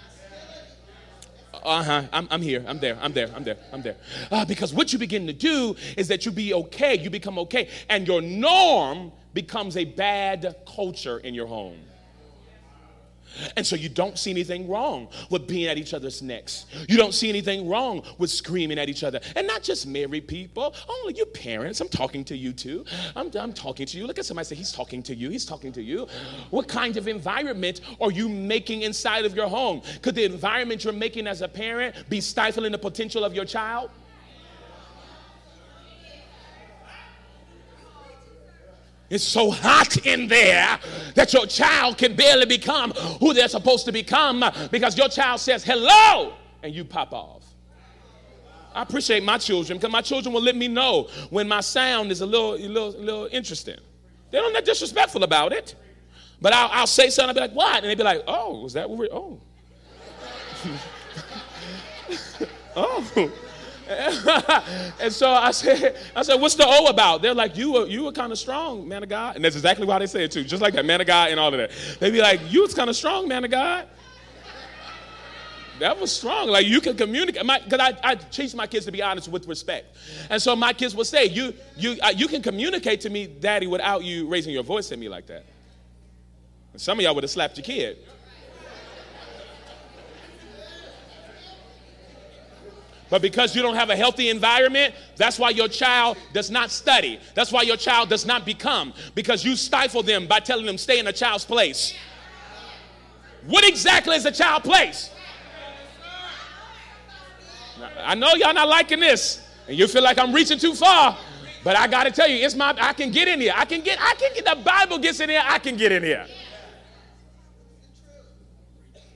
[1.64, 2.04] Uh huh.
[2.14, 2.64] I'm, I'm here.
[2.68, 2.98] I'm there.
[3.02, 3.30] I'm there.
[3.36, 3.58] I'm there.
[3.74, 3.98] I'm there.
[4.32, 6.98] Uh, because what you begin to do is that you be okay.
[6.98, 7.70] You become okay.
[7.90, 11.78] And your norm becomes a bad culture in your home.
[13.56, 16.66] And so you don't see anything wrong with being at each other's necks.
[16.88, 19.20] You don't see anything wrong with screaming at each other.
[19.36, 21.82] And not just married people, only you parents.
[21.82, 22.86] I'm talking to you too.
[23.16, 24.08] I'm, I'm talking to you.
[24.08, 25.30] Look at somebody say, He's talking to you.
[25.30, 26.08] He's talking to you.
[26.50, 29.82] What kind of environment are you making inside of your home?
[30.02, 33.90] Could the environment you're making as a parent be stifling the potential of your child?
[39.10, 40.78] It's so hot in there
[41.16, 45.64] that your child can barely become who they're supposed to become because your child says
[45.64, 47.44] hello and you pop off.
[48.74, 52.22] I appreciate my children because my children will let me know when my sound is
[52.22, 53.78] a little, a little, a little interesting.
[54.30, 55.76] They don't disrespectful about it.
[56.40, 57.78] But I'll, I'll, say something, I'll be like, what?
[57.78, 59.40] And they be like, oh, was that what we're, oh.
[62.76, 63.32] oh.
[65.00, 67.22] and so I said, I said, what's the O about?
[67.22, 69.36] They're like, you were, you were kind of strong, man of God.
[69.36, 71.40] And that's exactly why they say it too, just like that, man of God and
[71.40, 71.72] all of that.
[72.00, 73.88] They'd be like, you was kind of strong, man of God.
[75.80, 76.50] That was strong.
[76.50, 77.44] Like you can communicate.
[77.64, 79.96] Because I, I teach my kids to be honest with respect.
[80.30, 83.68] And so my kids will say, you, you, uh, you can communicate to me, daddy,
[83.68, 85.46] without you raising your voice at me like that.
[86.74, 88.00] And some of y'all would have slapped your kid.
[93.10, 97.20] But because you don't have a healthy environment, that's why your child does not study.
[97.36, 98.94] That's why your child does not become.
[99.16, 101.94] Because you stifle them by telling them stay in a child's place.
[103.46, 105.10] What exactly is a child place?
[108.04, 111.18] I know y'all not liking this, and you feel like I'm reaching too far,
[111.64, 113.54] but I gotta tell you, it's my I can get in here.
[113.56, 116.04] I can get, I can get the Bible gets in here, I can get in
[116.04, 116.28] here.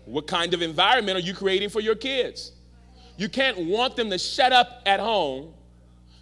[0.05, 2.51] What kind of environment are you creating for your kids?
[3.21, 5.53] You can't want them to shut up at home,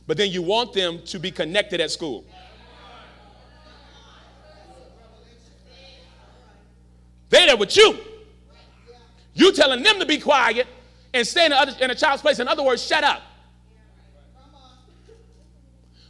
[0.06, 2.26] but then you want them to be connected at school.
[7.30, 8.00] They there with you.
[9.34, 10.68] You telling them to be quiet
[11.14, 12.40] and stay in other, in a child's place.
[12.40, 13.22] In other words, shut up.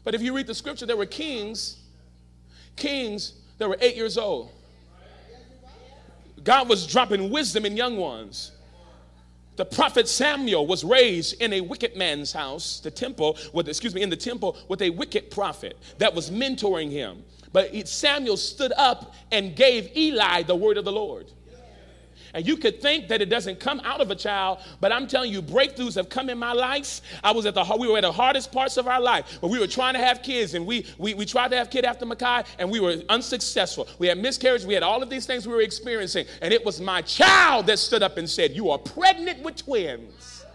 [0.04, 1.78] But if you read the scripture, there were kings,
[2.75, 4.49] kings that were eight years old.
[6.43, 8.54] God was dropping wisdom in young ones.
[9.59, 14.01] The prophet Samuel was raised in a wicked man's house, the temple, with, excuse me,
[14.01, 17.25] in the temple with a wicked prophet that was mentoring him.
[17.51, 21.33] But Samuel stood up and gave Eli the word of the Lord.
[22.33, 25.31] And you could think that it doesn't come out of a child, but I'm telling
[25.31, 27.01] you, breakthroughs have come in my life.
[27.23, 29.59] I was at the we were at the hardest parts of our life, but we
[29.59, 32.45] were trying to have kids, and we we, we tried to have kid after Makai,
[32.57, 33.87] and we were unsuccessful.
[33.97, 36.79] We had miscarriage, we had all of these things we were experiencing, and it was
[36.79, 40.45] my child that stood up and said, "You are pregnant with twins."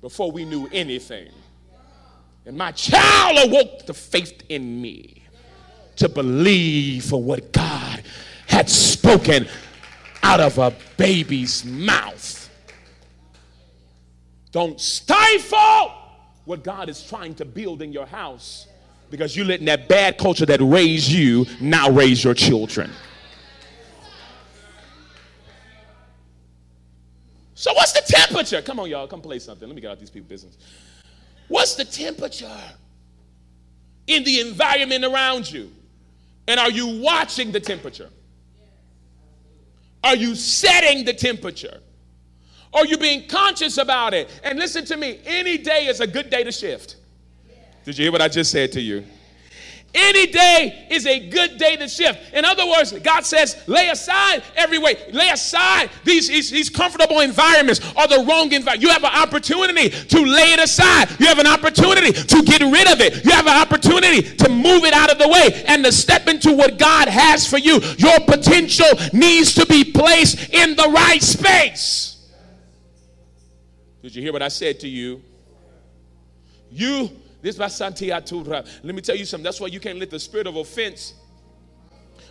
[0.00, 1.30] Before we knew anything.
[2.44, 5.22] And my child awoke the faith in me
[5.96, 8.02] to believe for what God
[8.52, 9.48] had spoken
[10.22, 12.50] out of a baby's mouth.
[14.50, 15.94] Don't stifle
[16.44, 18.66] what God is trying to build in your house
[19.08, 22.90] because you're letting that bad culture that raised you now raise your children.
[27.54, 28.60] So, what's the temperature?
[28.60, 29.66] Come on, y'all, come play something.
[29.66, 30.58] Let me get out these people business.
[31.48, 32.60] What's the temperature
[34.06, 35.72] in the environment around you?
[36.46, 38.10] And are you watching the temperature?
[40.04, 41.80] Are you setting the temperature?
[42.74, 44.30] Are you being conscious about it?
[44.42, 46.96] And listen to me, any day is a good day to shift.
[47.84, 49.04] Did you hear what I just said to you?
[49.94, 52.32] Any day is a good day to shift.
[52.32, 54.96] In other words, God says, lay aside every way.
[55.12, 58.80] Lay aside these, these, these comfortable environments or the wrong environment.
[58.80, 61.10] You have an opportunity to lay it aside.
[61.20, 63.22] You have an opportunity to get rid of it.
[63.22, 66.54] You have an opportunity to move it out of the way and to step into
[66.54, 67.78] what God has for you.
[67.98, 72.30] Your potential needs to be placed in the right space.
[74.00, 75.22] Did you hear what I said to you?
[76.70, 77.10] You
[77.42, 78.42] this is by Santiago.
[78.82, 79.44] Let me tell you something.
[79.44, 81.14] That's why you can't let the spirit of offense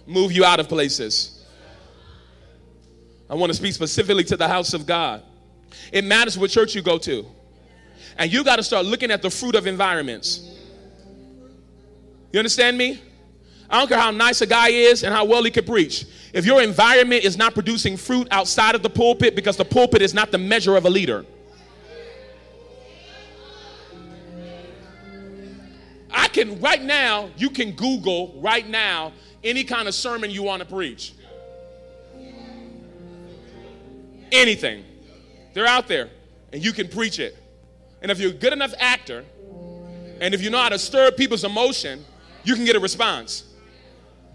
[0.08, 1.46] move you out of places.
[3.30, 5.24] I want to speak specifically to the house of God.
[5.92, 7.26] It matters what church you go to.
[8.18, 10.60] And you got to start looking at the fruit of environments.
[12.32, 13.02] You understand me?
[13.70, 16.06] I don't care how nice a guy is and how well he can preach.
[16.34, 20.14] If your environment is not producing fruit outside of the pulpit, because the pulpit is
[20.14, 21.26] not the measure of a leader.
[26.34, 29.14] Can, right now, you can Google right now
[29.44, 31.14] any kind of sermon you want to preach.
[34.32, 34.86] Anything.
[35.54, 36.10] They're out there,
[36.54, 37.38] and you can preach it.
[38.02, 39.26] And if you're a good enough actor,
[40.20, 42.06] and if you know how to stir people's emotion,
[42.44, 43.44] you can get a response.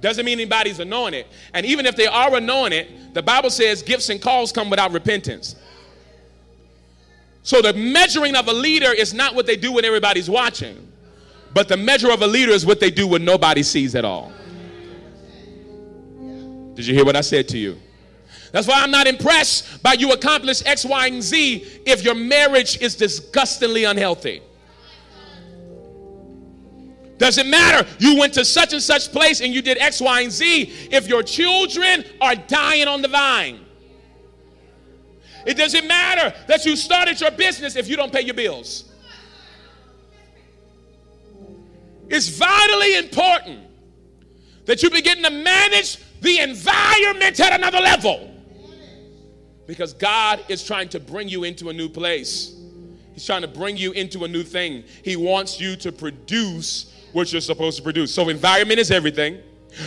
[0.01, 1.27] Doesn't mean anybody's anointed.
[1.55, 5.57] And even if they are anointed, the Bible says gifts and calls come without repentance.
[7.43, 10.93] So the measuring of a leader is not what they do when everybody's watching.
[11.57, 14.31] But the measure of a leader is what they do when nobody sees at all.
[16.75, 17.81] Did you hear what I said to you?
[18.53, 22.79] That's why I'm not impressed by you accomplish X, Y, and Z if your marriage
[22.83, 24.43] is disgustingly unhealthy.
[27.17, 27.89] Doesn't matter.
[28.01, 31.09] You went to such and such place and you did X, Y, and Z if
[31.09, 33.61] your children are dying on the vine.
[35.47, 38.93] It doesn't matter that you started your business if you don't pay your bills.
[42.09, 43.61] It's vitally important
[44.67, 48.33] that you begin to manage the environment at another level.
[49.67, 52.55] Because God is trying to bring you into a new place.
[53.13, 54.85] He's trying to bring you into a new thing.
[55.03, 58.13] He wants you to produce what you're supposed to produce.
[58.13, 59.41] So, environment is everything.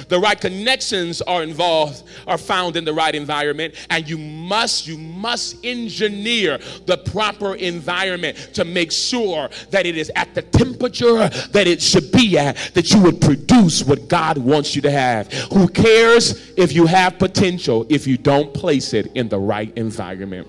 [0.07, 4.97] The right connections are involved, are found in the right environment, and you must, you
[4.97, 11.67] must engineer the proper environment to make sure that it is at the temperature that
[11.67, 15.31] it should be at, that you would produce what God wants you to have.
[15.53, 20.47] Who cares if you have potential if you don't place it in the right environment?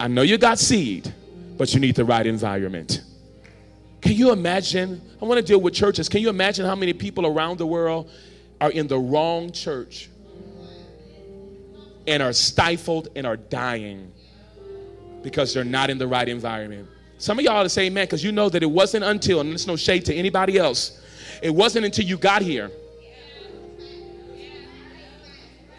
[0.00, 1.12] I know you got seed,
[1.56, 3.02] but you need the right environment.
[4.00, 5.00] Can you imagine?
[5.20, 6.08] I want to deal with churches.
[6.08, 8.10] Can you imagine how many people around the world
[8.60, 10.08] are in the wrong church
[12.06, 14.12] and are stifled and are dying
[15.22, 16.88] because they're not in the right environment?
[17.18, 19.66] Some of y'all the same man because you know that it wasn't until, and there's
[19.66, 21.00] no shade to anybody else,
[21.42, 22.70] it wasn't until you got here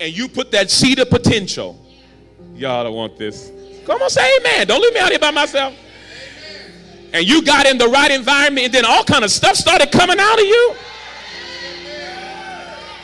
[0.02, 1.86] and you put that seed of potential.
[2.56, 3.52] Y'all don't want this.
[3.86, 4.68] Come on, say amen.
[4.68, 5.74] Don't leave me out here by myself
[7.14, 10.20] and you got in the right environment and then all kind of stuff started coming
[10.20, 10.76] out of you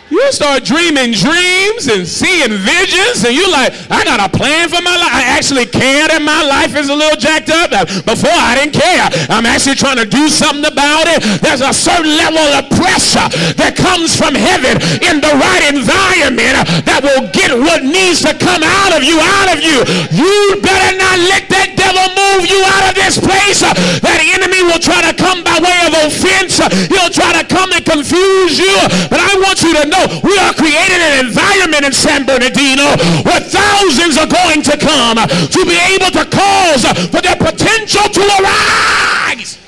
[0.09, 4.79] you start dreaming dreams and seeing visions, and you're like, I got a plan for
[4.79, 5.11] my life.
[5.11, 7.73] I actually care that my life is a little jacked up.
[8.05, 9.09] Before I didn't care.
[9.33, 11.19] I'm actually trying to do something about it.
[11.41, 13.27] There's a certain level of pressure
[13.59, 18.63] that comes from heaven in the right environment that will get what needs to come
[18.63, 19.83] out of you, out of you.
[20.13, 23.61] You better not let that devil move you out of this place.
[23.61, 26.57] Uh, that enemy will try to come by way of offense.
[26.57, 28.73] Uh, he'll try to come and confuse you.
[29.13, 33.41] But I want you to know we are creating an environment in San Bernardino where
[33.41, 36.83] thousands are going to come uh, to be able to cause
[37.13, 39.61] for their potential to arise.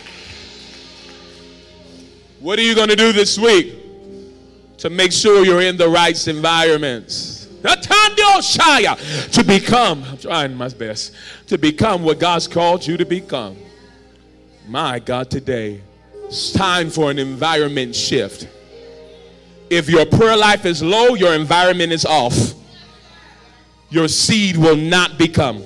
[2.39, 3.75] What are you going to do this week
[4.77, 7.36] to make sure you're in the right environments?
[9.33, 11.13] To become, I'm trying my best,
[11.47, 13.57] to become what God's called you to become.
[14.67, 15.81] My God, today,
[16.25, 18.47] it's time for an environment shift.
[19.69, 22.53] If your prayer life is low, your environment is off.
[23.89, 25.63] Your seed will not become.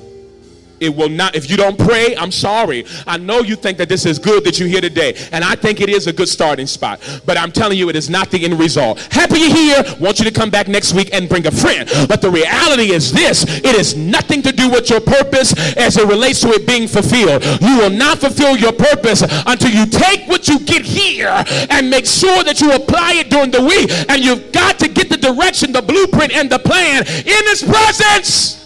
[0.82, 2.86] It will not, if you don't pray, I'm sorry.
[3.05, 5.79] I know you think that this is good that you're here today, and I think
[5.79, 6.99] it is a good starting spot.
[7.23, 8.99] But I'm telling you, it is not the end result.
[9.11, 11.88] Happy you're here, want you to come back next week and bring a friend.
[12.07, 16.07] But the reality is this it is nothing to do with your purpose as it
[16.07, 17.43] relates to it being fulfilled.
[17.61, 22.07] You will not fulfill your purpose until you take what you get here and make
[22.07, 23.91] sure that you apply it during the week.
[24.09, 28.61] And you've got to get the direction, the blueprint, and the plan in His presence.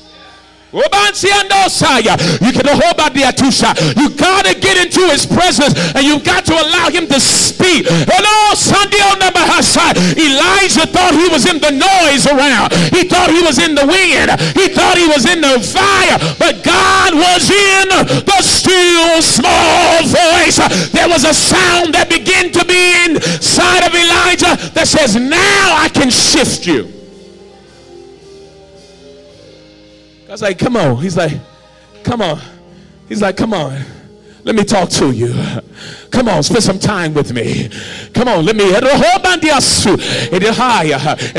[2.42, 2.68] You can
[3.96, 7.88] You gotta get into his presence and you've got to allow him to speak.
[7.88, 8.36] Hello,
[10.20, 12.74] Elijah thought he was in the noise around.
[12.92, 14.32] He thought he was in the wind.
[14.56, 16.20] He thought he was in the fire.
[16.40, 17.88] But God was in
[18.26, 20.60] the still small voice.
[20.92, 25.90] There was a sound that began to be inside of Elijah that says, Now I
[25.94, 26.95] can shift you.
[30.36, 30.98] Was like, come on.
[30.98, 31.40] He's like,
[32.04, 32.42] come on.
[33.08, 33.82] He's like, come on.
[34.46, 35.34] Let me talk to you.
[36.12, 37.68] Come on, spend some time with me.
[38.14, 38.76] Come on, let me.
[38.76, 38.86] And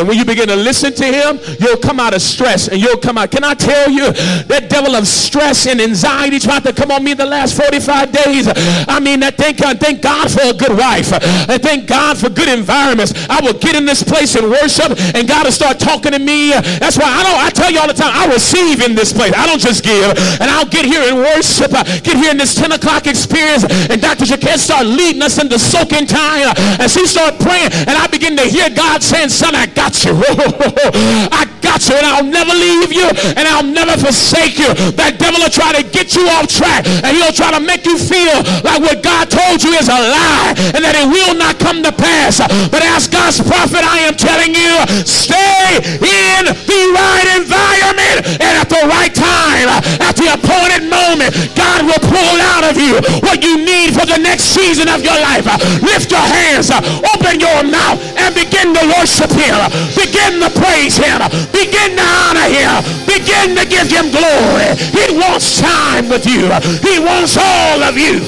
[0.08, 3.16] when you begin to listen to him, you'll come out of stress and you'll come
[3.16, 3.30] out.
[3.30, 4.10] Can I tell you
[4.50, 8.48] that devil of stress and anxiety tried to come on me the last 45 days?
[8.88, 11.12] I mean, I thank, I thank God for a good wife.
[11.12, 13.14] I thank God for good environments.
[13.30, 16.50] I will get in this place and worship, and God will start talking to me.
[16.50, 17.38] That's why I don't.
[17.38, 19.32] I tell you all the time, I receive in this place.
[19.32, 20.10] I don't just give,
[20.42, 21.70] and I'll get here and worship.
[22.02, 24.24] Get here in this 10 o'clock experience, and Dr.
[24.24, 26.48] Jaquez start leading us into soaking time.
[26.80, 30.16] And she started praying, and I begin to hear God saying, Son, I got you.
[30.16, 34.70] I got you, and I'll never leave you, and I'll never forsake you.
[34.96, 37.98] That devil will try to get you off track, and he'll try to make you
[37.98, 41.82] feel like what God told you is a lie, and that it will not come
[41.82, 42.38] to pass.
[42.70, 44.72] But as God's prophet, I am telling you,
[45.02, 49.68] stay in the right environment, and at the right time,
[49.98, 52.85] at the appointed moment, God will pull out of you
[53.22, 55.46] what you need for the next season of your life.
[55.82, 59.56] Lift your hands, open your mouth, and begin to worship him.
[59.96, 61.18] Begin to praise him.
[61.50, 62.70] Begin to honor him.
[63.06, 64.76] Begin to give him glory.
[64.94, 66.46] He wants time with you.
[66.84, 68.22] He wants all of you.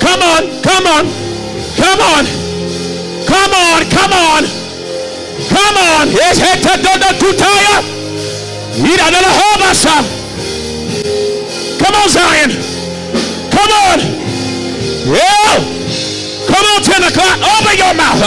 [0.00, 1.04] Come on, come on,
[1.78, 2.24] come on,
[3.26, 4.42] come on, come on,
[5.48, 6.10] come on.
[6.10, 6.42] Yes,
[11.82, 12.50] Come on, Zion.
[13.50, 13.98] Come on.
[15.10, 15.58] Yeah.
[16.46, 17.36] Come on, 10 o'clock.
[17.42, 18.22] Open your mouth.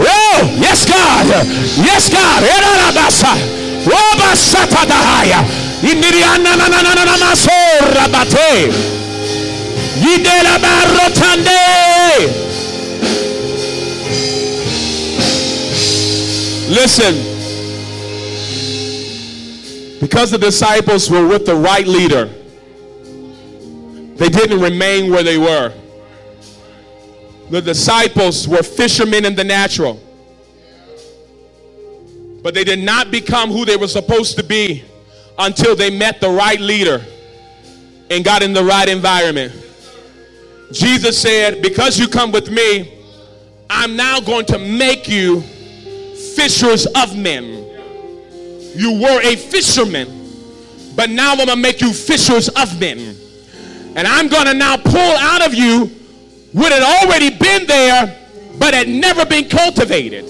[0.00, 1.28] Oh, yes, God.
[1.76, 2.42] Yes, God.
[4.86, 5.44] Dahaya.
[5.82, 6.56] Indiriana
[16.70, 17.16] Listen.
[20.00, 22.26] Because the disciples were with the right leader,
[24.14, 25.74] they didn't remain where they were.
[27.50, 29.98] The disciples were fishermen in the natural,
[32.40, 34.84] but they did not become who they were supposed to be
[35.40, 37.04] until they met the right leader
[38.10, 39.52] and got in the right environment.
[40.70, 42.96] Jesus said, Because you come with me,
[43.68, 45.42] I'm now going to make you
[46.40, 47.44] fishers of men.
[48.74, 50.08] You were a fisherman,
[50.96, 53.14] but now I'm going to make you fishers of men.
[53.94, 55.86] And I'm going to now pull out of you
[56.52, 58.16] what had already been there,
[58.58, 60.24] but had never been cultivated,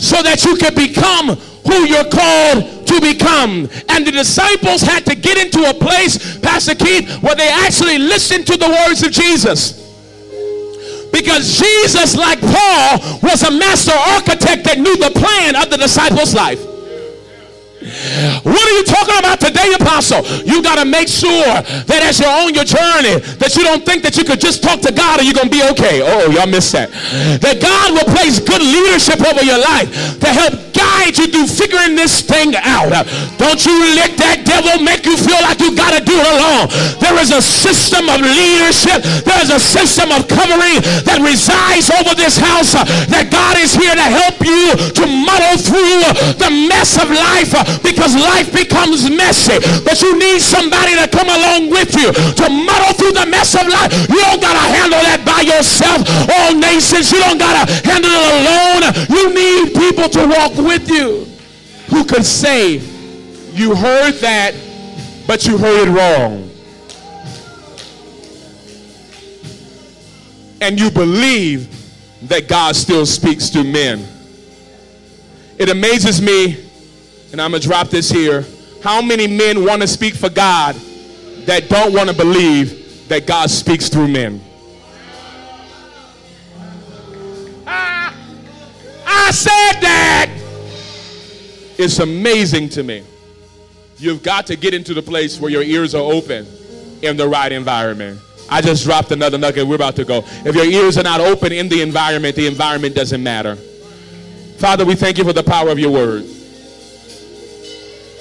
[0.00, 3.68] so that you can become who you're called to become.
[3.88, 8.48] And the disciples had to get into a place, Pastor Keith, where they actually listened
[8.48, 9.85] to the words of Jesus.
[11.16, 16.34] Because Jesus, like Paul, was a master architect that knew the plan of the disciples'
[16.34, 16.75] life.
[18.42, 20.26] What are you talking about today, apostle?
[20.42, 24.02] You got to make sure that as you're on your journey, that you don't think
[24.02, 26.02] that you could just talk to God and you're going to be okay.
[26.02, 26.90] Oh, y'all missed that.
[27.40, 31.94] That God will place good leadership over your life to help guide you through figuring
[31.94, 32.92] this thing out.
[33.38, 36.68] Don't you let that devil make you feel like you got to do it alone.
[37.00, 39.00] There is a system of leadership.
[39.24, 43.72] There is a system of covering that resides over this house uh, that God is
[43.72, 46.04] here to help you to muddle through
[46.36, 49.58] the mess of life uh, because life becomes messy.
[49.84, 53.66] But you need somebody to come along with you to muddle through the mess of
[53.68, 53.92] life.
[54.08, 56.04] You don't got to handle that by yourself.
[56.30, 58.82] All nations, you don't got to handle it alone.
[59.10, 61.26] You need people to walk with you
[61.88, 62.82] who could say,
[63.52, 64.54] you heard that,
[65.26, 66.50] but you heard it wrong.
[70.60, 71.72] And you believe
[72.28, 74.06] that God still speaks to men.
[75.58, 76.65] It amazes me
[77.36, 78.46] and I'm going to drop this here.
[78.82, 80.74] How many men want to speak for God
[81.44, 84.42] that don't want to believe that God speaks through men?
[87.66, 88.16] Ah,
[89.06, 90.30] I said that.
[91.76, 93.04] It's amazing to me.
[93.98, 96.46] You've got to get into the place where your ears are open
[97.02, 98.18] in the right environment.
[98.48, 99.66] I just dropped another nugget.
[99.66, 100.22] We're about to go.
[100.46, 103.56] If your ears are not open in the environment, the environment doesn't matter.
[104.56, 106.24] Father, we thank you for the power of your word.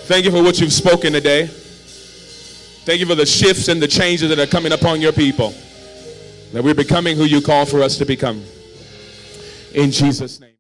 [0.05, 1.47] Thank you for what you've spoken today.
[1.47, 5.49] Thank you for the shifts and the changes that are coming upon your people.
[6.53, 8.43] That we're becoming who you call for us to become.
[9.73, 10.51] In Jesus' name.